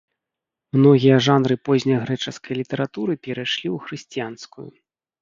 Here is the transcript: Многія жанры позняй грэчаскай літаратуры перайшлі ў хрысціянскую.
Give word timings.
Многія 0.77 1.17
жанры 1.27 1.59
позняй 1.69 1.99
грэчаскай 2.07 2.53
літаратуры 2.63 3.13
перайшлі 3.25 3.67
ў 3.75 3.87
хрысціянскую. 3.87 4.71